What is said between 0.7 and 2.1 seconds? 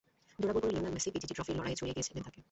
Lionel মেসিও Pichichi ট্রফির লড়াইয়ে ছাড়িয়ে